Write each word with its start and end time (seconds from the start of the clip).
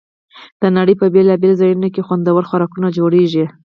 د 0.61 0.63
نړۍ 0.77 0.95
په 1.01 1.05
بېلابېلو 1.13 1.59
ځایونو 1.61 1.87
کې 1.93 2.05
خوندور 2.07 2.41
خوراکونه 2.49 2.87
جوړېږي. 2.97 3.45